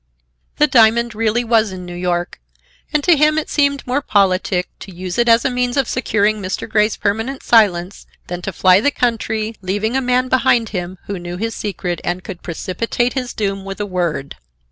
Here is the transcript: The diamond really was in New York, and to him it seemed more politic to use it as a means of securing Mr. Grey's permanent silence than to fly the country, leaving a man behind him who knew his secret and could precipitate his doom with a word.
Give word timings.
The 0.57 0.65
diamond 0.65 1.13
really 1.13 1.43
was 1.43 1.71
in 1.71 1.85
New 1.85 1.93
York, 1.93 2.39
and 2.91 3.03
to 3.03 3.15
him 3.15 3.37
it 3.37 3.51
seemed 3.51 3.85
more 3.85 4.01
politic 4.01 4.67
to 4.79 4.91
use 4.91 5.19
it 5.19 5.29
as 5.29 5.45
a 5.45 5.49
means 5.51 5.77
of 5.77 5.87
securing 5.87 6.41
Mr. 6.41 6.67
Grey's 6.67 6.97
permanent 6.97 7.43
silence 7.43 8.07
than 8.25 8.41
to 8.41 8.51
fly 8.51 8.81
the 8.81 8.89
country, 8.89 9.55
leaving 9.61 9.95
a 9.95 10.01
man 10.01 10.27
behind 10.27 10.69
him 10.69 10.97
who 11.05 11.19
knew 11.19 11.37
his 11.37 11.53
secret 11.53 12.01
and 12.03 12.23
could 12.23 12.41
precipitate 12.41 13.13
his 13.13 13.31
doom 13.35 13.63
with 13.63 13.79
a 13.79 13.85
word. 13.85 14.37